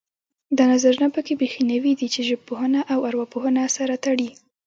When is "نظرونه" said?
0.73-1.07